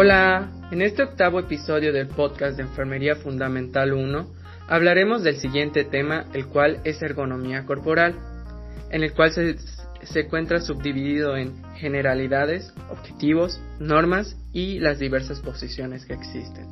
Hola, 0.00 0.48
en 0.70 0.80
este 0.80 1.02
octavo 1.02 1.40
episodio 1.40 1.92
del 1.92 2.06
podcast 2.06 2.56
de 2.56 2.62
Enfermería 2.62 3.16
Fundamental 3.16 3.92
1 3.92 4.28
hablaremos 4.68 5.24
del 5.24 5.38
siguiente 5.38 5.82
tema, 5.82 6.26
el 6.34 6.46
cual 6.46 6.80
es 6.84 7.02
ergonomía 7.02 7.66
corporal, 7.66 8.14
en 8.92 9.02
el 9.02 9.12
cual 9.12 9.32
se, 9.32 9.56
encuentra 10.20 10.60
subdividido 10.60 11.36
en 11.36 11.64
generalidades, 11.78 12.72
objetivos, 12.90 13.60
normas 13.80 14.36
y 14.52 14.78
las 14.78 15.00
diversas 15.00 15.40
posiciones 15.40 16.06
que 16.06 16.14
existen. 16.14 16.68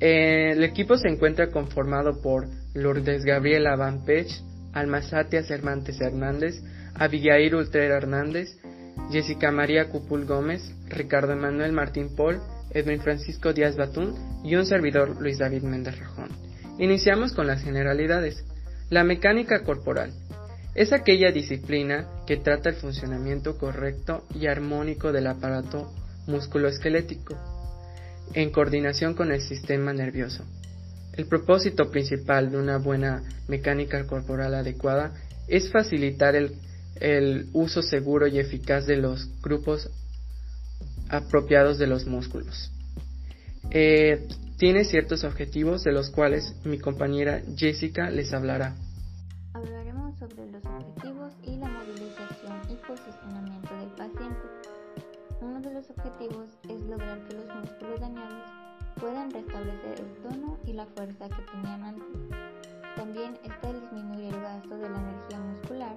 El 0.00 0.64
equipo 0.64 0.96
se 0.96 1.06
encuentra 1.06 1.52
conformado 1.52 2.20
por 2.20 2.48
Lourdes 2.74 3.24
Gabriela 3.24 3.76
Van 3.76 4.04
Pech, 4.04 4.26
Almazatia 4.72 5.44
Cervantes 5.44 6.00
Hernández, 6.00 6.64
Abigail 6.96 7.54
Ultrera 7.54 7.96
Hernández, 7.96 8.57
Jessica 9.10 9.50
María 9.50 9.88
Cupul 9.88 10.26
Gómez, 10.26 10.74
Ricardo 10.88 11.32
Emanuel 11.32 11.72
Martín 11.72 12.14
Paul, 12.14 12.40
Edwin 12.70 13.00
Francisco 13.00 13.52
Díaz 13.52 13.76
Batún 13.76 14.14
y 14.44 14.56
un 14.56 14.66
servidor 14.66 15.20
Luis 15.20 15.38
David 15.38 15.62
Méndez 15.62 15.98
Rajón. 15.98 16.28
Iniciamos 16.78 17.32
con 17.32 17.46
las 17.46 17.62
generalidades. 17.62 18.44
La 18.90 19.04
mecánica 19.04 19.64
corporal 19.64 20.12
es 20.74 20.92
aquella 20.92 21.32
disciplina 21.32 22.06
que 22.26 22.36
trata 22.36 22.70
el 22.70 22.76
funcionamiento 22.76 23.58
correcto 23.58 24.24
y 24.34 24.46
armónico 24.46 25.12
del 25.12 25.26
aparato 25.26 25.92
musculoesquelético 26.26 27.36
en 28.34 28.50
coordinación 28.50 29.14
con 29.14 29.32
el 29.32 29.40
sistema 29.40 29.92
nervioso. 29.92 30.44
El 31.14 31.26
propósito 31.26 31.90
principal 31.90 32.50
de 32.50 32.58
una 32.58 32.78
buena 32.78 33.22
mecánica 33.48 34.06
corporal 34.06 34.54
adecuada 34.54 35.14
es 35.48 35.72
facilitar 35.72 36.36
el, 36.36 36.54
uso 37.52 37.82
seguro 37.82 38.26
y 38.26 38.38
eficaz 38.38 38.86
de 38.86 38.96
los 38.96 39.28
grupos 39.40 39.90
apropiados 41.08 41.78
de 41.78 41.86
los 41.86 42.06
músculos. 42.06 42.70
Eh, 43.70 44.26
tiene 44.56 44.84
ciertos 44.84 45.24
objetivos 45.24 45.84
de 45.84 45.92
los 45.92 46.10
cuales 46.10 46.54
mi 46.64 46.78
compañera 46.78 47.42
Jessica 47.56 48.10
les 48.10 48.32
hablará. 48.32 48.74
Hablaremos 49.52 50.18
sobre 50.18 50.50
los 50.50 50.64
objetivos 50.64 51.32
y 51.44 51.56
la 51.56 51.68
movilización 51.68 52.60
y 52.68 52.74
posicionamiento 52.86 53.74
del 53.76 53.90
paciente. 53.90 54.40
Uno 55.40 55.60
de 55.60 55.74
los 55.74 55.90
objetivos 55.90 56.48
es 56.68 56.80
lograr 56.82 57.20
que 57.28 57.34
los 57.34 57.46
músculos 57.46 58.00
dañados 58.00 58.44
puedan 59.00 59.30
restablecer 59.30 60.00
el 60.00 60.22
tono 60.22 60.58
y 60.66 60.72
la 60.72 60.86
fuerza 60.86 61.28
que 61.28 61.42
tenían 61.52 61.84
antes. 61.84 62.38
También 62.96 63.38
está 63.44 63.72
disminuir 63.72 64.34
el 64.34 64.40
gasto 64.40 64.76
de 64.76 64.88
la 64.90 64.98
energía 64.98 65.38
muscular, 65.38 65.96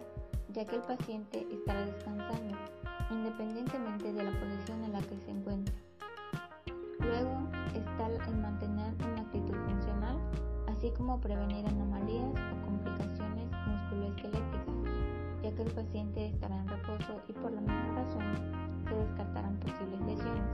ya 0.53 0.65
que 0.65 0.75
el 0.75 0.81
paciente 0.81 1.47
estará 1.51 1.85
descansando, 1.85 2.57
independientemente 3.09 4.11
de 4.11 4.23
la 4.23 4.31
posición 4.31 4.83
en 4.83 4.93
la 4.93 5.01
que 5.01 5.17
se 5.17 5.31
encuentre. 5.31 5.73
Luego 6.99 7.47
está 7.73 8.07
el 8.07 8.37
mantener 8.37 8.93
una 8.95 9.21
actitud 9.21 9.55
funcional, 9.55 10.17
así 10.67 10.91
como 10.91 11.19
prevenir 11.19 11.65
anomalías 11.65 12.29
o 12.29 12.65
complicaciones 12.65 13.49
musculoesqueléticas, 13.67 14.75
ya 15.41 15.51
que 15.55 15.61
el 15.63 15.71
paciente 15.71 16.25
estará 16.27 16.57
en 16.57 16.67
reposo 16.67 17.21
y 17.27 17.33
por 17.33 17.51
la 17.51 17.61
misma 17.61 17.95
razón 17.95 18.23
se 18.87 18.95
descartarán 18.95 19.57
posibles 19.57 20.01
lesiones. 20.01 20.51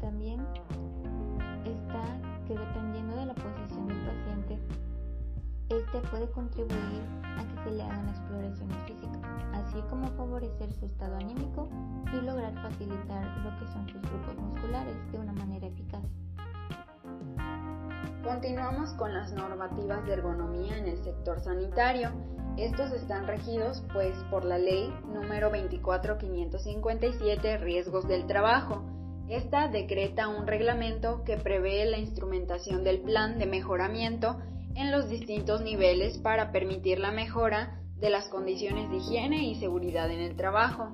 También 0.00 0.40
está 1.64 2.02
que 2.46 2.54
dependiendo 2.54 3.16
de 3.16 3.26
la 3.26 3.34
posición 3.34 3.88
del 3.88 3.98
paciente, 3.98 4.58
este 5.68 6.00
puede 6.08 6.30
contribuir 6.30 7.02
a 7.22 7.44
que 7.44 7.64
se 7.64 7.76
le 7.76 7.82
hagan 7.82 8.08
exploraciones 8.08 8.76
físicas, 8.86 9.20
así 9.52 9.80
como 9.90 10.08
favorecer 10.16 10.72
su 10.72 10.86
estado 10.86 11.16
anímico 11.16 11.68
y 12.12 12.24
lograr 12.24 12.54
facilitar 12.62 13.24
lo 13.44 13.58
que 13.58 13.72
son 13.72 13.88
sus 13.88 14.00
grupos 14.02 14.36
musculares 14.36 14.96
de 15.12 15.18
una 15.18 15.32
manera 15.32 15.66
eficaz. 15.66 16.02
Continuamos 18.24 18.92
con 18.94 19.14
las 19.14 19.32
normativas 19.32 20.04
de 20.06 20.14
ergonomía 20.14 20.78
en 20.78 20.88
el 20.88 21.04
sector 21.04 21.40
sanitario 21.40 22.10
estos 22.58 22.90
están 22.90 23.28
regidos 23.28 23.84
pues 23.92 24.16
por 24.32 24.44
la 24.44 24.58
ley 24.58 24.92
número 25.14 25.48
24557 25.48 27.58
Riesgos 27.58 28.08
del 28.08 28.26
Trabajo. 28.26 28.82
Esta 29.28 29.68
decreta 29.68 30.26
un 30.26 30.48
reglamento 30.48 31.22
que 31.22 31.36
prevé 31.36 31.84
la 31.84 31.98
instrumentación 31.98 32.82
del 32.82 32.98
plan 32.98 33.38
de 33.38 33.46
mejoramiento 33.46 34.40
en 34.78 34.92
los 34.92 35.08
distintos 35.08 35.60
niveles 35.60 36.18
para 36.18 36.52
permitir 36.52 37.00
la 37.00 37.10
mejora 37.10 37.80
de 37.96 38.10
las 38.10 38.28
condiciones 38.28 38.88
de 38.90 38.98
higiene 38.98 39.44
y 39.44 39.56
seguridad 39.56 40.08
en 40.08 40.20
el 40.20 40.36
trabajo. 40.36 40.92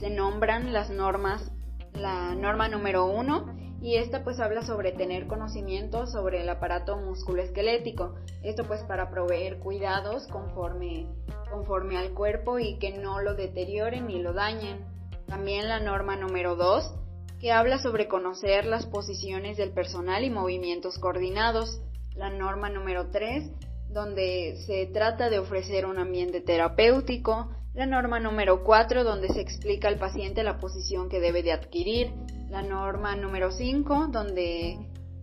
Se 0.00 0.08
nombran 0.08 0.72
las 0.72 0.88
normas, 0.88 1.52
la 1.92 2.34
norma 2.34 2.68
número 2.68 3.04
1 3.04 3.78
y 3.82 3.96
esta 3.96 4.24
pues 4.24 4.40
habla 4.40 4.62
sobre 4.62 4.92
tener 4.92 5.26
conocimiento 5.26 6.06
sobre 6.06 6.40
el 6.40 6.48
aparato 6.48 6.96
musculoesquelético. 6.96 8.14
Esto 8.42 8.64
pues 8.64 8.82
para 8.84 9.10
proveer 9.10 9.58
cuidados 9.58 10.26
conforme, 10.28 11.06
conforme 11.50 11.98
al 11.98 12.14
cuerpo 12.14 12.58
y 12.58 12.78
que 12.78 12.96
no 12.96 13.20
lo 13.20 13.34
deterioren 13.34 14.06
ni 14.06 14.22
lo 14.22 14.32
dañen. 14.32 14.86
También 15.26 15.68
la 15.68 15.78
norma 15.78 16.16
número 16.16 16.56
2 16.56 16.90
que 17.38 17.52
habla 17.52 17.78
sobre 17.78 18.08
conocer 18.08 18.64
las 18.64 18.86
posiciones 18.86 19.58
del 19.58 19.72
personal 19.72 20.24
y 20.24 20.30
movimientos 20.30 20.98
coordinados. 20.98 21.82
La 22.16 22.30
norma 22.30 22.70
número 22.70 23.10
3 23.10 23.50
donde 23.96 24.58
se 24.66 24.86
trata 24.86 25.30
de 25.30 25.38
ofrecer 25.38 25.86
un 25.86 25.98
ambiente 25.98 26.40
terapéutico. 26.40 27.50
La 27.74 27.86
norma 27.86 28.20
número 28.20 28.62
4 28.62 29.04
donde 29.04 29.28
se 29.28 29.40
explica 29.40 29.88
al 29.88 29.98
paciente 29.98 30.42
la 30.42 30.58
posición 30.58 31.08
que 31.08 31.20
debe 31.20 31.42
de 31.42 31.52
adquirir 31.52 32.12
la 32.50 32.62
norma 32.62 33.16
número 33.16 33.50
5, 33.50 34.08
donde 34.08 34.78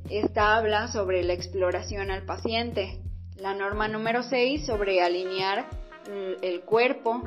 esta 0.09 0.57
habla 0.57 0.87
sobre 0.87 1.23
la 1.23 1.33
exploración 1.33 2.11
al 2.11 2.23
paciente. 2.23 2.99
La 3.37 3.53
norma 3.53 3.87
número 3.87 4.23
6 4.23 4.65
sobre 4.65 5.01
alinear 5.01 5.67
el 6.41 6.61
cuerpo, 6.61 7.21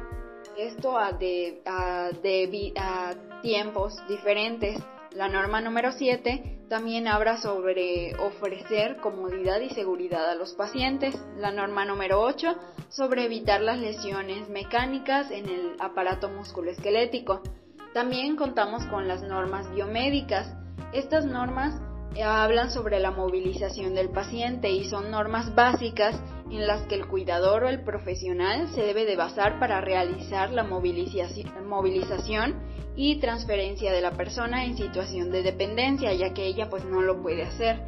esto 0.59 0.97
a, 0.97 1.13
de, 1.13 1.63
a, 1.65 2.09
a 2.09 3.41
tiempos 3.43 3.97
diferentes. 4.09 4.79
La 5.17 5.29
norma 5.31 5.63
número 5.63 5.93
7 5.93 6.67
también 6.69 7.09
habla 7.09 7.39
sobre 7.39 8.15
ofrecer 8.17 8.99
comodidad 8.99 9.61
y 9.61 9.71
seguridad 9.71 10.29
a 10.29 10.35
los 10.35 10.53
pacientes. 10.53 11.15
La 11.39 11.51
norma 11.51 11.87
número 11.87 12.21
8 12.21 12.55
sobre 12.91 13.25
evitar 13.25 13.63
las 13.63 13.79
lesiones 13.79 14.51
mecánicas 14.51 15.31
en 15.31 15.49
el 15.49 15.77
aparato 15.81 16.29
musculoesquelético. 16.29 17.41
También 17.95 18.37
contamos 18.37 18.85
con 18.89 19.09
las 19.09 19.23
normas 19.23 19.73
biomédicas. 19.75 20.55
Estas 20.93 21.25
normas 21.25 21.81
eh, 22.15 22.23
hablan 22.23 22.71
sobre 22.71 23.01
la 23.01 23.11
movilización 23.11 23.95
del 23.95 24.11
paciente 24.11 24.71
y 24.71 24.85
son 24.85 25.11
normas 25.11 25.55
básicas 25.55 26.15
en 26.51 26.67
las 26.67 26.83
que 26.89 26.95
el 26.95 27.07
cuidador 27.07 27.65
o 27.65 27.71
el 27.71 27.83
profesional 27.85 28.69
se 28.69 28.83
debe 28.83 29.07
de 29.07 29.17
basar 29.17 29.59
para 29.61 29.81
realizar 29.81 30.51
la 30.51 30.63
movilización 30.63 32.55
y 32.97 33.21
transferencia 33.21 33.93
de 33.93 34.01
la 34.01 34.13
persona 34.13 34.65
en 34.65 34.77
situación 34.77 35.31
de 35.31 35.43
dependencia, 35.43 36.13
ya 36.15 36.33
que 36.33 36.47
ella 36.47 36.69
pues 36.71 36.85
no 36.85 37.03
lo 37.03 37.23
puede 37.23 37.43
hacer. 37.43 37.81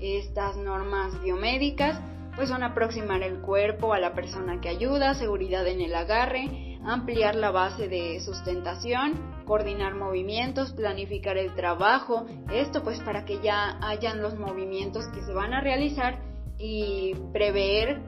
Estas 0.00 0.56
normas 0.56 1.20
biomédicas 1.22 2.00
pues 2.34 2.48
son 2.48 2.62
aproximar 2.62 3.22
el 3.22 3.40
cuerpo 3.40 3.92
a 3.92 4.00
la 4.00 4.14
persona 4.14 4.60
que 4.60 4.68
ayuda, 4.68 5.14
seguridad 5.14 5.66
en 5.68 5.80
el 5.80 5.94
agarre, 5.94 6.78
ampliar 6.84 7.36
la 7.36 7.50
base 7.50 7.88
de 7.88 8.20
sustentación, 8.20 9.44
coordinar 9.46 9.94
movimientos, 9.94 10.72
planificar 10.72 11.36
el 11.36 11.54
trabajo, 11.54 12.26
esto 12.52 12.82
pues 12.82 13.00
para 13.00 13.24
que 13.24 13.40
ya 13.40 13.78
hayan 13.82 14.20
los 14.20 14.36
movimientos 14.38 15.06
que 15.14 15.22
se 15.22 15.32
van 15.32 15.54
a 15.54 15.60
realizar 15.60 16.18
y 16.58 17.14
prever 17.32 18.00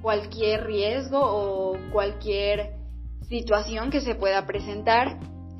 cualquier 0.00 0.64
riesgo 0.64 1.18
o 1.20 1.76
cualquier 1.92 2.76
situación 3.28 3.90
que 3.90 4.00
se 4.00 4.14
pueda 4.14 4.46
presentar, 4.46 5.18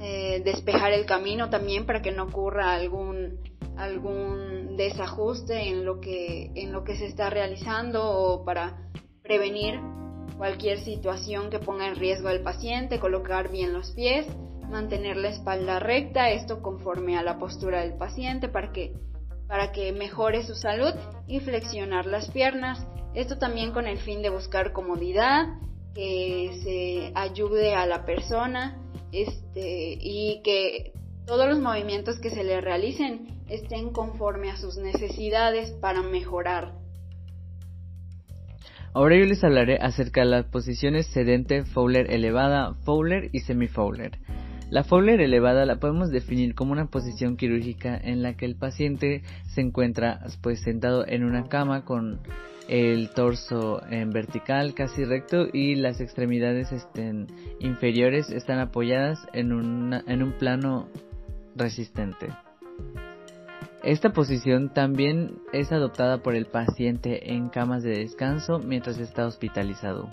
eh, 0.09 0.41
despejar 0.45 0.93
el 0.93 1.05
camino 1.05 1.51
también 1.51 1.85
para 1.85 2.01
que 2.01 2.13
no 2.13 2.23
ocurra 2.25 2.75
algún 2.75 3.41
algún 3.77 4.77
desajuste 4.77 5.69
en 5.69 5.85
lo 5.85 6.01
que 6.01 6.53
en 6.55 6.71
lo 6.71 6.85
que 6.85 6.97
se 6.97 7.07
está 7.07 7.29
realizando 7.29 8.09
o 8.09 8.45
para 8.45 8.89
prevenir 9.25 9.81
cualquier 10.39 10.79
situación 10.85 11.51
que 11.51 11.59
ponga 11.59 11.89
en 11.89 11.97
riesgo 11.97 12.29
al 12.29 12.43
paciente, 12.43 13.01
colocar 13.01 13.51
bien 13.51 13.73
los 13.73 13.91
pies, 13.93 14.29
mantener 14.71 15.17
la 15.17 15.31
espalda 15.31 15.81
recta, 15.81 16.31
esto 16.31 16.63
conforme 16.63 17.19
a 17.19 17.25
la 17.25 17.41
postura 17.41 17.81
del 17.81 17.97
paciente 17.97 18.49
para 18.49 18.71
que, 18.71 18.93
para 19.49 19.73
que 19.73 19.91
mejore 19.91 20.45
su 20.45 20.55
salud 20.55 20.95
y 21.27 21.41
flexionar 21.41 22.07
las 22.07 22.31
piernas. 22.31 22.87
Esto 23.13 23.39
también 23.39 23.73
con 23.73 23.89
el 23.89 23.99
fin 23.99 24.23
de 24.23 24.31
buscar 24.31 24.73
comodidad, 24.73 25.47
que 25.95 26.61
se 26.63 27.13
ayude 27.19 27.75
a 27.75 27.87
la 27.87 28.05
persona 28.05 28.86
este, 29.13 29.99
y 30.01 30.41
que 30.43 30.93
todos 31.27 31.49
los 31.49 31.61
movimientos 31.61 32.19
que 32.19 32.31
se 32.31 32.45
le 32.45 32.61
realicen 32.61 33.43
estén 33.49 33.91
conforme 33.91 34.51
a 34.51 34.57
sus 34.57 34.77
necesidades 34.77 35.71
para 35.81 36.03
mejorar 36.03 36.75
Ahora 38.97 39.15
yo 39.15 39.27
les 39.27 39.45
hablaré 39.45 39.77
acerca 39.77 40.23
de 40.23 40.27
las 40.29 40.47
posiciones 40.47 41.07
sedente, 41.09 41.67
Fowler 41.67 42.11
elevada, 42.11 42.73
Fowler 42.87 43.29
y 43.31 43.41
semi-Fowler. 43.41 44.13
La 44.69 44.83
Fowler 44.83 45.21
elevada 45.21 45.65
la 45.65 45.77
podemos 45.77 46.11
definir 46.11 46.55
como 46.57 46.73
una 46.73 46.87
posición 46.87 47.37
quirúrgica 47.37 47.97
en 47.97 48.23
la 48.23 48.37
que 48.37 48.47
el 48.47 48.57
paciente 48.57 49.23
se 49.55 49.61
encuentra 49.61 50.21
pues 50.43 50.61
sentado 50.61 51.07
en 51.07 51.25
una 51.25 51.49
cama 51.49 51.85
con 51.85 52.21
el 52.69 53.11
torso 53.11 53.81
en 53.89 54.11
vertical 54.11 54.75
casi 54.75 55.05
recto 55.05 55.47
y 55.53 55.77
las 55.77 56.01
extremidades 56.01 56.69
inferiores 57.61 58.29
están 58.31 58.59
apoyadas 58.59 59.21
en, 59.33 59.53
en 60.07 60.23
un 60.23 60.33
plano 60.33 60.89
resistente. 61.55 62.27
Esta 63.85 64.11
posición 64.11 64.75
también 64.75 65.39
es 65.53 65.71
adoptada 65.71 66.19
por 66.19 66.35
el 66.35 66.47
paciente 66.47 67.35
en 67.35 67.51
camas 67.51 67.85
de 67.85 67.91
descanso 67.91 68.59
mientras 68.59 68.99
está 68.99 69.27
hospitalizado. 69.27 70.09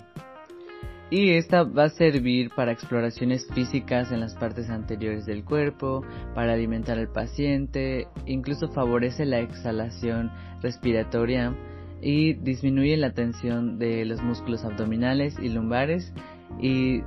Y 1.14 1.30
esta 1.30 1.62
va 1.62 1.84
a 1.84 1.88
servir 1.90 2.50
para 2.56 2.72
exploraciones 2.72 3.46
físicas 3.54 4.10
en 4.10 4.18
las 4.18 4.34
partes 4.34 4.68
anteriores 4.68 5.24
del 5.26 5.44
cuerpo, 5.44 6.02
para 6.34 6.54
alimentar 6.54 6.98
al 6.98 7.06
paciente, 7.06 8.08
incluso 8.26 8.66
favorece 8.72 9.24
la 9.24 9.38
exhalación 9.38 10.32
respiratoria 10.60 11.54
y 12.02 12.32
disminuye 12.34 12.96
la 12.96 13.12
tensión 13.12 13.78
de 13.78 14.04
los 14.04 14.24
músculos 14.24 14.64
abdominales 14.64 15.36
y 15.40 15.50
lumbares 15.50 16.12
y 16.60 17.02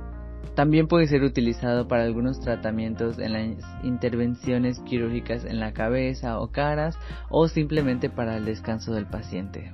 también 0.54 0.88
puede 0.88 1.06
ser 1.06 1.22
utilizado 1.22 1.86
para 1.86 2.04
algunos 2.04 2.40
tratamientos 2.40 3.18
en 3.18 3.34
las 3.34 3.84
intervenciones 3.84 4.80
quirúrgicas 4.86 5.44
en 5.44 5.60
la 5.60 5.74
cabeza 5.74 6.40
o 6.40 6.50
caras 6.50 6.98
o 7.28 7.46
simplemente 7.46 8.08
para 8.08 8.38
el 8.38 8.46
descanso 8.46 8.94
del 8.94 9.04
paciente. 9.04 9.70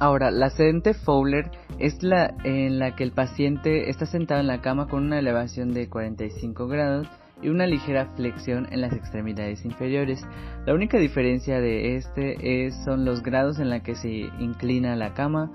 Ahora, 0.00 0.30
la 0.30 0.50
sedente 0.50 0.92
Fowler 0.92 1.50
es 1.78 2.02
la 2.02 2.34
en 2.44 2.78
la 2.78 2.96
que 2.96 3.04
el 3.04 3.12
paciente 3.12 3.90
está 3.90 4.06
sentado 4.06 4.40
en 4.40 4.48
la 4.48 4.60
cama 4.60 4.88
con 4.88 5.04
una 5.04 5.18
elevación 5.18 5.72
de 5.72 5.88
45 5.88 6.66
grados 6.66 7.08
y 7.42 7.48
una 7.48 7.66
ligera 7.66 8.06
flexión 8.16 8.66
en 8.70 8.80
las 8.80 8.92
extremidades 8.92 9.64
inferiores. 9.64 10.26
La 10.66 10.74
única 10.74 10.98
diferencia 10.98 11.60
de 11.60 11.96
este 11.96 12.66
es, 12.66 12.74
son 12.84 13.04
los 13.04 13.22
grados 13.22 13.58
en 13.58 13.70
la 13.70 13.82
que 13.82 13.94
se 13.94 14.30
inclina 14.38 14.96
la 14.96 15.14
cama 15.14 15.52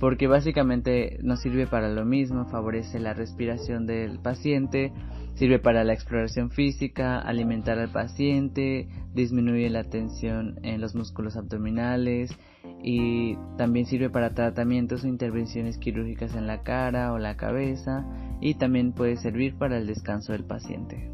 porque 0.00 0.28
básicamente 0.28 1.18
nos 1.22 1.40
sirve 1.40 1.66
para 1.66 1.88
lo 1.88 2.04
mismo, 2.04 2.44
favorece 2.46 3.00
la 3.00 3.14
respiración 3.14 3.86
del 3.86 4.20
paciente, 4.20 4.92
sirve 5.34 5.58
para 5.58 5.82
la 5.82 5.92
exploración 5.92 6.50
física, 6.50 7.18
alimentar 7.18 7.78
al 7.78 7.90
paciente, 7.90 8.88
disminuye 9.12 9.68
la 9.70 9.84
tensión 9.84 10.60
en 10.62 10.80
los 10.80 10.94
músculos 10.94 11.36
abdominales 11.36 12.30
y 12.82 13.36
también 13.56 13.86
sirve 13.86 14.10
para 14.10 14.34
tratamientos 14.34 15.04
o 15.04 15.08
intervenciones 15.08 15.78
quirúrgicas 15.78 16.34
en 16.34 16.46
la 16.46 16.62
cara 16.62 17.12
o 17.12 17.18
la 17.18 17.36
cabeza 17.36 18.04
y 18.40 18.54
también 18.54 18.92
puede 18.92 19.16
servir 19.16 19.56
para 19.56 19.78
el 19.78 19.86
descanso 19.86 20.32
del 20.32 20.44
paciente. 20.44 21.10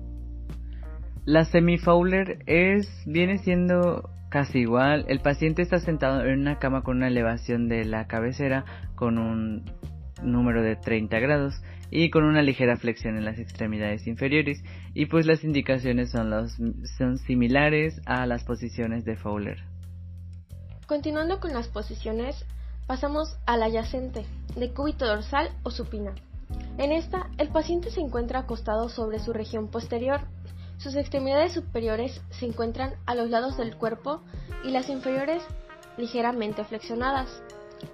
La 1.24 1.44
semifowler 1.44 2.40
es 2.46 2.88
viene 3.06 3.38
siendo 3.38 4.10
casi 4.28 4.58
igual. 4.60 5.06
El 5.08 5.20
paciente 5.20 5.62
está 5.62 5.78
sentado 5.78 6.24
en 6.24 6.40
una 6.40 6.58
cama 6.58 6.82
con 6.82 6.98
una 6.98 7.08
elevación 7.08 7.68
de 7.68 7.84
la 7.84 8.06
cabecera 8.06 8.64
con 8.94 9.16
un 9.18 9.64
número 10.22 10.62
de 10.62 10.76
30 10.76 11.18
grados 11.20 11.62
y 11.90 12.10
con 12.10 12.24
una 12.24 12.42
ligera 12.42 12.76
flexión 12.76 13.16
en 13.16 13.24
las 13.24 13.38
extremidades 13.38 14.06
inferiores 14.06 14.62
y 14.92 15.06
pues 15.06 15.26
las 15.26 15.44
indicaciones 15.44 16.10
son, 16.10 16.30
los, 16.30 16.58
son 16.98 17.18
similares 17.18 18.00
a 18.06 18.26
las 18.26 18.44
posiciones 18.44 19.04
de 19.04 19.16
Fowler. 19.16 19.73
Continuando 20.86 21.40
con 21.40 21.52
las 21.52 21.68
posiciones, 21.68 22.44
pasamos 22.86 23.36
a 23.46 23.56
la 23.56 23.66
adyacente, 23.66 24.26
de 24.56 24.72
cúbito 24.72 25.06
dorsal 25.06 25.50
o 25.62 25.70
supina. 25.70 26.14
En 26.78 26.92
esta, 26.92 27.30
el 27.38 27.48
paciente 27.48 27.90
se 27.90 28.00
encuentra 28.00 28.40
acostado 28.40 28.88
sobre 28.88 29.18
su 29.18 29.32
región 29.32 29.68
posterior 29.68 30.20
sus 30.78 30.96
extremidades 30.96 31.52
superiores 31.52 32.20
se 32.30 32.46
encuentran 32.46 32.94
a 33.06 33.14
los 33.14 33.30
lados 33.30 33.56
del 33.56 33.76
cuerpo 33.76 34.20
y 34.64 34.70
las 34.70 34.88
inferiores 34.88 35.42
ligeramente 35.96 36.64
flexionadas. 36.64 37.42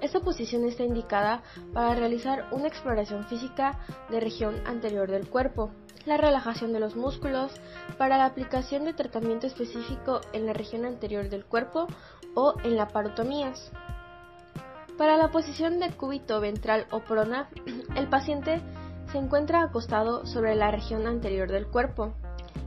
Esta 0.00 0.20
posición 0.20 0.64
está 0.64 0.84
indicada 0.84 1.42
para 1.72 1.94
realizar 1.94 2.46
una 2.52 2.68
exploración 2.68 3.24
física 3.26 3.78
de 4.08 4.20
región 4.20 4.54
anterior 4.66 5.10
del 5.10 5.28
cuerpo, 5.28 5.70
la 6.06 6.16
relajación 6.16 6.72
de 6.72 6.80
los 6.80 6.96
músculos, 6.96 7.52
para 7.98 8.18
la 8.18 8.26
aplicación 8.26 8.84
de 8.84 8.94
tratamiento 8.94 9.46
específico 9.46 10.20
en 10.32 10.46
la 10.46 10.52
región 10.52 10.84
anterior 10.84 11.28
del 11.28 11.44
cuerpo 11.44 11.86
o 12.34 12.54
en 12.64 12.76
la 12.76 12.88
parotomías. 12.88 13.70
Para 14.96 15.16
la 15.16 15.30
posición 15.30 15.80
de 15.80 15.90
cúbito 15.90 16.40
ventral 16.40 16.86
o 16.90 17.00
prona, 17.00 17.48
el 17.96 18.08
paciente 18.08 18.60
se 19.10 19.18
encuentra 19.18 19.62
acostado 19.62 20.26
sobre 20.26 20.54
la 20.54 20.70
región 20.70 21.06
anterior 21.06 21.50
del 21.50 21.66
cuerpo. 21.66 22.14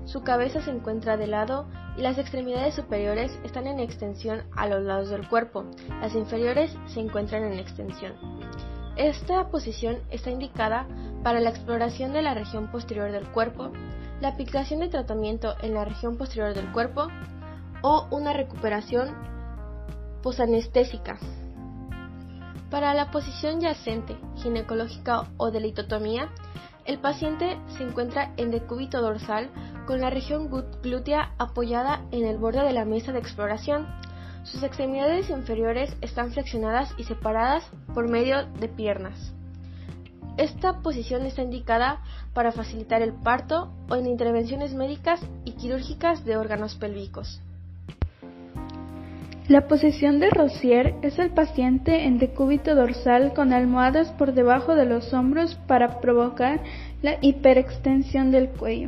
Su 0.06 0.24
cabeza 0.24 0.62
se 0.62 0.72
encuentra 0.72 1.16
de 1.16 1.28
lado 1.28 1.68
y 1.98 2.01
las 2.01 2.18
extremidades 2.18 2.75
superiores 2.75 3.38
están 3.44 3.68
en 3.68 3.80
extensión 3.80 4.44
a 4.56 4.68
los 4.68 4.84
lados 4.84 5.10
del 5.10 5.28
cuerpo. 5.28 5.66
Las 6.01 6.16
inferiores 6.16 6.75
se 6.88 7.00
encuentran 7.00 7.44
en 7.44 7.60
extensión. 7.60 8.13
Esta 8.95 9.50
posición 9.50 9.98
está 10.12 10.30
indicada 10.30 10.88
para 11.24 11.40
la 11.40 11.50
exploración 11.50 12.13
de 12.13 12.22
la 12.22 12.34
región 12.34 12.72
posterior 12.72 13.12
del 13.12 13.28
cuerpo, 13.30 13.72
la 14.22 14.30
aplicación 14.30 14.80
de 14.80 14.90
tratamiento 14.90 15.56
en 15.62 15.74
la 15.74 15.86
región 15.86 16.18
posterior 16.18 16.54
del 16.54 16.72
cuerpo 16.72 17.07
o 17.81 18.07
una 18.12 18.34
recuperación 18.34 19.16
posanestésica. 20.22 21.18
Para 22.69 22.94
la 22.94 23.12
posición 23.12 23.62
yacente, 23.62 24.18
ginecológica 24.38 25.28
o 25.38 25.51
de 25.51 25.60
litotomía, 25.60 26.30
el 26.86 27.00
paciente 27.00 27.58
se 27.78 27.84
encuentra 27.84 28.34
en 28.38 28.52
decúbito 28.52 29.02
dorsal 29.02 29.50
con 29.88 30.02
la 30.02 30.10
región 30.10 30.50
glútea 30.82 31.34
apoyada 31.38 32.02
en 32.12 32.26
el 32.26 32.38
borde 32.38 32.64
de 32.64 32.74
la 32.74 32.86
mesa 32.86 33.12
de 33.12 33.20
exploración. 33.20 33.88
Sus 34.44 34.64
extremidades 34.64 35.30
inferiores 35.30 35.96
están 36.02 36.32
flexionadas 36.32 36.94
y 36.98 37.06
separadas 37.06 37.64
por 37.94 38.10
medio 38.10 38.46
de 38.60 38.68
piernas. 38.68 39.34
Esta 40.36 40.80
posición 40.80 41.26
está 41.26 41.44
indicada 41.44 42.02
para 42.34 42.52
facilitar 42.52 43.02
el 43.02 43.14
parto 43.14 43.72
o 43.88 43.96
en 43.96 44.08
intervenciones 44.08 44.74
médicas 44.74 45.22
y 45.46 45.52
quirúrgicas 45.54 46.26
de 46.26 46.38
órganos 46.38 46.76
pélvicos. 46.76 47.40
La 49.50 49.68
posición 49.68 50.22
de 50.22 50.30
Rosier 50.30 50.95
es 51.01 51.19
el 51.19 51.31
paciente 51.31 52.06
en 52.06 52.18
decúbito 52.18 52.75
dorsal 52.75 53.34
con 53.34 53.51
almohadas 53.51 54.10
por 54.13 54.34
debajo 54.34 54.74
de 54.74 54.86
los 54.86 55.13
hombros 55.13 55.60
para 55.68 56.00
provocar 56.00 56.62
la 57.01 57.18
hiperextensión 57.19 58.31
del 58.31 58.48
cuello. 58.48 58.88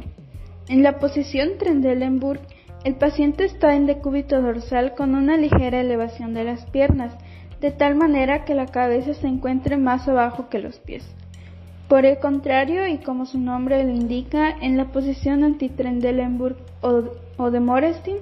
En 0.70 0.82
la 0.82 0.98
posición 1.00 1.58
Trendelenburg, 1.60 2.39
el 2.86 2.96
paciente 2.96 3.44
está 3.44 3.75
en 3.75 3.86
decúbito 3.86 4.41
dorsal 4.41 4.96
con 4.96 5.13
una 5.13 5.36
ligera 5.36 5.82
elevación 5.82 6.34
de 6.34 6.46
las 6.46 6.65
piernas, 6.68 7.13
de 7.60 7.72
tal 7.72 7.96
manera 7.96 8.46
que 8.46 8.56
la 8.56 8.68
cabeza 8.68 9.13
se 9.13 9.27
encuentre 9.27 9.75
más 9.75 10.08
abajo 10.08 10.48
que 10.48 10.60
los 10.60 10.80
pies. 10.80 11.03
Por 11.89 12.06
el 12.06 12.18
contrario, 12.20 12.88
y 12.88 13.00
como 13.00 13.25
su 13.25 13.39
nombre 13.39 13.84
lo 13.84 13.89
indica, 13.89 14.51
en 14.62 14.77
la 14.77 14.86
posición 14.86 15.44
anti-Trendelenburg 15.44 16.56
o 16.82 17.51
de 17.51 17.60
Morestin, 17.60 18.18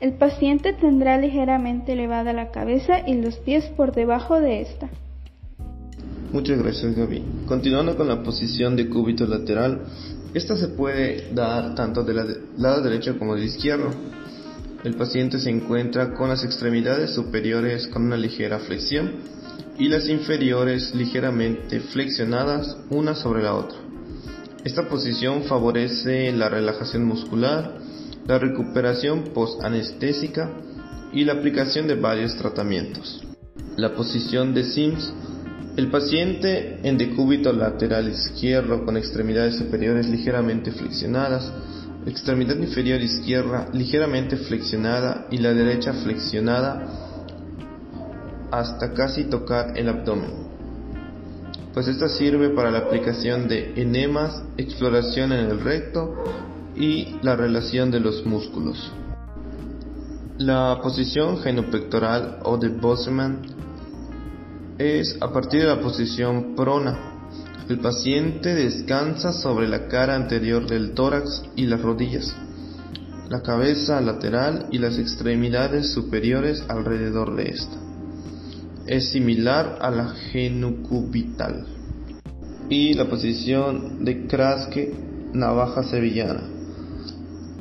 el 0.00 0.14
paciente 0.14 0.72
tendrá 0.72 1.18
ligeramente 1.18 1.92
elevada 1.92 2.32
la 2.32 2.50
cabeza 2.50 3.06
y 3.06 3.14
los 3.14 3.36
pies 3.36 3.66
por 3.76 3.94
debajo 3.94 4.40
de 4.40 4.62
esta. 4.62 4.88
Muchas 6.32 6.58
gracias 6.58 6.96
Gaby. 6.96 7.22
Continuando 7.46 7.96
con 7.96 8.08
la 8.08 8.22
posición 8.22 8.76
de 8.76 8.88
cúbito 8.88 9.26
lateral, 9.26 9.82
esta 10.32 10.56
se 10.56 10.68
puede 10.68 11.32
dar 11.34 11.74
tanto 11.74 12.04
del 12.04 12.44
lado 12.56 12.82
derecho 12.82 13.18
como 13.18 13.34
del 13.34 13.44
izquierdo. 13.44 13.90
El 14.84 14.94
paciente 14.94 15.38
se 15.38 15.50
encuentra 15.50 16.14
con 16.14 16.30
las 16.30 16.44
extremidades 16.44 17.10
superiores 17.10 17.86
con 17.88 18.04
una 18.04 18.16
ligera 18.16 18.60
flexión 18.60 19.16
y 19.78 19.88
las 19.88 20.08
inferiores 20.08 20.94
ligeramente 20.94 21.80
flexionadas 21.80 22.78
una 22.90 23.14
sobre 23.14 23.42
la 23.42 23.54
otra. 23.54 23.76
Esta 24.64 24.88
posición 24.88 25.42
favorece 25.44 26.32
la 26.32 26.48
relajación 26.48 27.04
muscular, 27.04 27.78
la 28.26 28.38
recuperación 28.38 29.24
post-anestésica 29.34 30.50
y 31.12 31.24
la 31.24 31.34
aplicación 31.34 31.86
de 31.88 31.96
varios 31.96 32.36
tratamientos. 32.36 33.22
La 33.76 33.94
posición 33.94 34.54
de 34.54 34.64
Sims. 34.64 35.12
El 35.76 35.90
paciente 35.90 36.80
en 36.82 36.98
decúbito 36.98 37.52
lateral 37.52 38.08
izquierdo 38.08 38.84
con 38.84 38.96
extremidades 38.96 39.56
superiores 39.56 40.08
ligeramente 40.08 40.72
flexionadas, 40.72 41.50
extremidad 42.06 42.56
inferior 42.56 43.00
izquierda 43.00 43.68
ligeramente 43.72 44.36
flexionada 44.36 45.26
y 45.30 45.38
la 45.38 45.54
derecha 45.54 45.92
flexionada 45.92 46.86
hasta 48.50 48.92
casi 48.92 49.24
tocar 49.24 49.78
el 49.78 49.88
abdomen 49.88 50.50
pues 51.72 51.86
esta 51.86 52.08
sirve 52.08 52.50
para 52.50 52.70
la 52.70 52.78
aplicación 52.78 53.46
de 53.48 53.72
enemas, 53.76 54.42
exploración 54.56 55.32
en 55.32 55.50
el 55.50 55.60
recto 55.60 56.14
y 56.76 57.16
la 57.22 57.36
relación 57.36 57.90
de 57.90 58.00
los 58.00 58.24
músculos. 58.24 58.92
La 60.38 60.78
posición 60.82 61.38
genopectoral 61.38 62.38
o 62.44 62.56
de 62.56 62.68
Bosman 62.68 63.42
es 64.78 65.18
a 65.20 65.30
partir 65.30 65.60
de 65.60 65.66
la 65.66 65.80
posición 65.80 66.54
prona, 66.56 66.98
El 67.68 67.78
paciente 67.78 68.54
descansa 68.54 69.32
sobre 69.32 69.68
la 69.68 69.86
cara 69.86 70.16
anterior 70.16 70.66
del 70.66 70.92
tórax 70.92 71.42
y 71.54 71.66
las 71.66 71.82
rodillas, 71.82 72.34
la 73.28 73.42
cabeza 73.42 74.00
lateral 74.00 74.66
y 74.72 74.78
las 74.78 74.98
extremidades 74.98 75.92
superiores 75.92 76.64
alrededor 76.68 77.36
de 77.36 77.50
esta. 77.50 77.76
Es 78.86 79.10
similar 79.10 79.78
a 79.82 79.90
la 79.90 80.08
genucubital. 80.08 81.66
Y 82.70 82.94
la 82.94 83.04
posición 83.04 84.04
de 84.04 84.26
Kraske, 84.26 84.94
navaja 85.34 85.82
sevillana. 85.84 86.59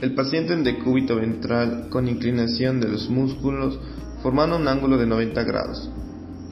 El 0.01 0.13
paciente 0.13 0.53
en 0.53 0.63
decúbito 0.63 1.17
ventral 1.17 1.87
con 1.89 2.07
inclinación 2.07 2.79
de 2.79 2.87
los 2.87 3.09
músculos 3.09 3.77
formando 4.23 4.55
un 4.55 4.67
ángulo 4.67 4.97
de 4.97 5.05
90 5.05 5.43
grados 5.43 5.91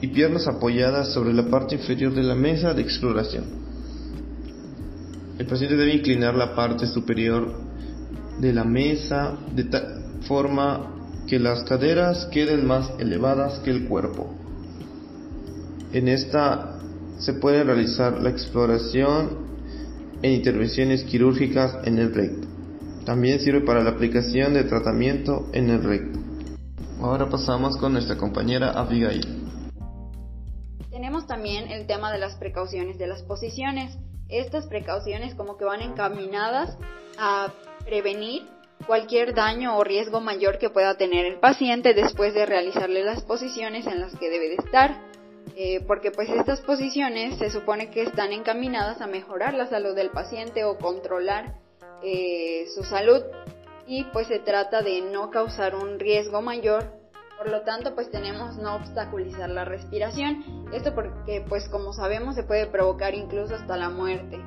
y 0.02 0.08
piernas 0.08 0.46
apoyadas 0.46 1.14
sobre 1.14 1.32
la 1.32 1.48
parte 1.48 1.76
inferior 1.76 2.12
de 2.12 2.24
la 2.24 2.34
mesa 2.34 2.74
de 2.74 2.82
exploración. 2.82 3.44
El 5.38 5.46
paciente 5.46 5.76
debe 5.76 5.94
inclinar 5.94 6.34
la 6.34 6.54
parte 6.54 6.86
superior 6.86 7.54
de 8.38 8.52
la 8.52 8.64
mesa 8.64 9.38
de 9.54 9.64
tal 9.64 10.04
forma 10.26 10.94
que 11.26 11.38
las 11.38 11.62
caderas 11.64 12.26
queden 12.26 12.66
más 12.66 12.90
elevadas 12.98 13.60
que 13.60 13.70
el 13.70 13.86
cuerpo. 13.86 14.34
En 15.94 16.08
esta 16.08 16.80
se 17.18 17.32
puede 17.32 17.64
realizar 17.64 18.20
la 18.20 18.28
exploración 18.28 19.48
e 20.20 20.32
intervenciones 20.32 21.04
quirúrgicas 21.04 21.78
en 21.84 21.98
el 21.98 22.14
recto. 22.14 22.47
También 23.08 23.40
sirve 23.40 23.62
para 23.62 23.82
la 23.82 23.88
aplicación 23.88 24.52
de 24.52 24.64
tratamiento 24.64 25.48
en 25.54 25.70
el 25.70 25.82
recto. 25.82 26.18
Ahora 27.00 27.26
pasamos 27.30 27.78
con 27.78 27.94
nuestra 27.94 28.18
compañera 28.18 28.72
Abigail. 28.72 29.48
Tenemos 30.90 31.26
también 31.26 31.70
el 31.70 31.86
tema 31.86 32.12
de 32.12 32.18
las 32.18 32.34
precauciones 32.34 32.98
de 32.98 33.06
las 33.06 33.22
posiciones. 33.22 33.96
Estas 34.28 34.66
precauciones 34.66 35.34
como 35.34 35.56
que 35.56 35.64
van 35.64 35.80
encaminadas 35.80 36.76
a 37.18 37.50
prevenir 37.82 38.42
cualquier 38.86 39.34
daño 39.34 39.78
o 39.78 39.84
riesgo 39.84 40.20
mayor 40.20 40.58
que 40.58 40.68
pueda 40.68 40.98
tener 40.98 41.24
el 41.24 41.40
paciente 41.40 41.94
después 41.94 42.34
de 42.34 42.44
realizarle 42.44 43.02
las 43.02 43.22
posiciones 43.22 43.86
en 43.86 44.02
las 44.02 44.14
que 44.16 44.28
debe 44.28 44.50
de 44.50 44.56
estar. 44.56 45.00
Eh, 45.56 45.82
porque 45.86 46.10
pues 46.10 46.28
estas 46.28 46.60
posiciones 46.60 47.38
se 47.38 47.48
supone 47.48 47.88
que 47.88 48.02
están 48.02 48.32
encaminadas 48.32 49.00
a 49.00 49.06
mejorar 49.06 49.54
la 49.54 49.66
salud 49.66 49.94
del 49.94 50.10
paciente 50.10 50.64
o 50.64 50.76
controlar 50.76 51.54
eh, 52.02 52.66
su 52.74 52.84
salud 52.84 53.22
y 53.86 54.04
pues 54.12 54.26
se 54.28 54.38
trata 54.38 54.82
de 54.82 55.00
no 55.00 55.30
causar 55.30 55.74
un 55.74 55.98
riesgo 55.98 56.42
mayor 56.42 56.98
por 57.38 57.50
lo 57.50 57.62
tanto, 57.62 57.94
pues 57.94 58.10
tenemos 58.10 58.56
no 58.56 58.74
obstaculizar 58.74 59.48
la 59.48 59.64
respiración. 59.64 60.66
Esto 60.72 60.92
porque, 60.92 61.44
pues 61.48 61.68
como 61.68 61.92
sabemos, 61.92 62.34
se 62.34 62.42
puede 62.42 62.66
provocar 62.66 63.14
incluso 63.14 63.54
hasta 63.54 63.76
la 63.76 63.90
muerte. 63.90 64.40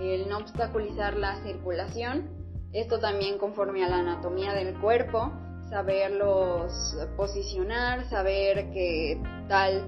El 0.00 0.28
no 0.28 0.38
obstaculizar 0.38 1.16
la 1.16 1.42
circulación. 1.42 2.30
Esto 2.72 3.00
también 3.00 3.38
conforme 3.38 3.84
a 3.84 3.88
la 3.88 3.98
anatomía 3.98 4.52
del 4.52 4.78
cuerpo. 4.78 5.32
Saberlos 5.70 6.96
posicionar, 7.16 8.08
saber 8.08 8.70
que 8.70 9.20
tal 9.48 9.84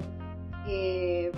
eh, 0.66 1.30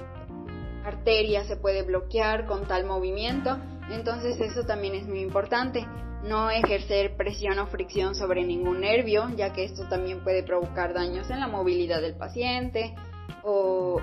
arteria 0.87 1.45
se 1.45 1.57
puede 1.57 1.83
bloquear 1.83 2.47
con 2.47 2.67
tal 2.67 2.87
movimiento. 2.87 3.59
Entonces 3.91 4.41
eso 4.41 4.65
también 4.65 4.95
es 4.95 5.07
muy 5.07 5.21
importante 5.21 5.87
no 6.23 6.51
ejercer 6.51 7.17
presión 7.17 7.59
o 7.59 7.67
fricción 7.67 8.15
sobre 8.15 8.45
ningún 8.45 8.81
nervio, 8.81 9.29
ya 9.37 9.53
que 9.53 9.65
esto 9.65 9.89
también 9.89 10.23
puede 10.23 10.43
provocar 10.43 10.93
daños 10.93 11.31
en 11.31 11.41
la 11.41 11.49
movilidad 11.49 12.01
del 12.01 12.15
paciente 12.15 12.95
o, 13.43 13.99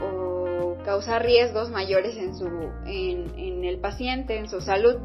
causar 0.84 1.26
riesgos 1.26 1.70
mayores 1.70 2.16
en, 2.16 2.34
su, 2.36 2.48
en, 2.86 3.64
el 3.66 3.80
paciente, 3.80 4.38
en 4.38 4.50
su 4.50 4.62
salud. 4.62 4.96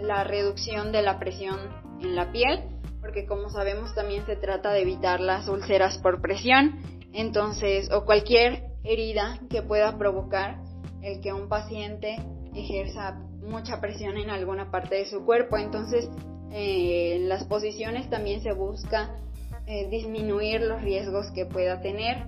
La 0.00 0.24
reducción 0.24 0.90
de 0.90 1.02
la 1.02 1.18
presión 1.18 1.58
en 2.00 2.16
la 2.16 2.32
piel, 2.32 2.60
porque 3.00 3.26
como 3.26 3.50
sabemos 3.50 3.94
también 3.94 4.24
se 4.26 4.36
trata 4.36 4.72
de 4.72 4.80
evitar 4.80 5.20
las 5.20 5.48
úlceras 5.48 5.98
por 5.98 6.20
presión, 6.20 6.80
entonces, 7.12 7.92
o 7.92 8.04
cualquier 8.04 8.64
herida 8.84 9.38
que 9.50 9.62
pueda 9.62 9.96
provocar 9.98 10.56
el 11.02 11.20
que 11.20 11.32
un 11.32 11.48
paciente 11.48 12.16
ejerza 12.54 13.18
mucha 13.42 13.80
presión 13.80 14.16
en 14.16 14.30
alguna 14.30 14.70
parte 14.70 14.96
de 14.96 15.06
su 15.06 15.24
cuerpo. 15.24 15.56
Entonces, 15.56 16.08
eh, 16.52 17.16
en 17.16 17.28
las 17.28 17.44
posiciones 17.44 18.08
también 18.10 18.42
se 18.42 18.52
busca 18.52 19.16
eh, 19.66 19.88
disminuir 19.88 20.60
los 20.60 20.82
riesgos 20.82 21.30
que 21.34 21.46
pueda 21.46 21.80
tener. 21.80 22.26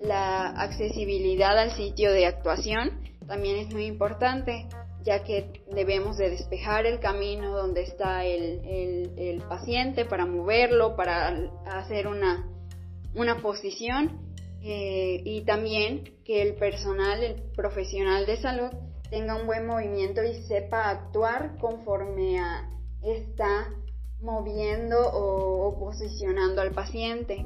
La 0.00 0.48
accesibilidad 0.48 1.56
al 1.58 1.72
sitio 1.72 2.12
de 2.12 2.26
actuación 2.26 3.00
también 3.26 3.56
es 3.56 3.72
muy 3.72 3.86
importante, 3.86 4.66
ya 5.04 5.22
que 5.22 5.62
debemos 5.70 6.16
de 6.18 6.30
despejar 6.30 6.86
el 6.86 6.98
camino 6.98 7.56
donde 7.56 7.82
está 7.82 8.24
el, 8.24 9.42
paciente 9.48 10.04
para 10.04 10.26
moverlo, 10.26 10.96
para 10.96 11.28
hacer 11.66 12.06
una, 12.06 12.48
una 13.14 13.40
posición 13.42 14.20
eh, 14.62 15.20
y 15.24 15.42
también 15.42 16.14
que 16.24 16.42
el 16.42 16.54
personal, 16.54 17.22
el 17.22 17.42
profesional 17.54 18.26
de 18.26 18.36
salud, 18.38 18.70
tenga 19.12 19.36
un 19.36 19.46
buen 19.46 19.66
movimiento 19.66 20.24
y 20.24 20.32
sepa 20.32 20.88
actuar 20.88 21.58
conforme 21.58 22.40
a 22.40 22.66
está 23.02 23.68
moviendo 24.22 24.96
o, 25.12 25.78
posicionando 25.78 26.62
al 26.62 26.70
paciente. 26.70 27.44